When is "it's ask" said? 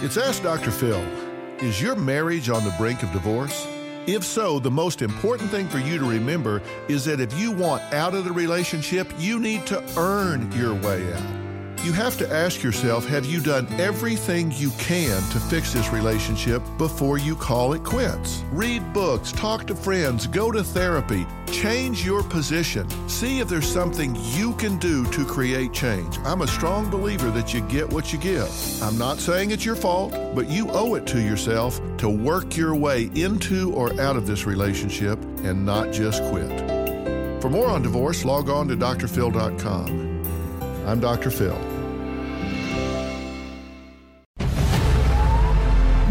0.00-0.44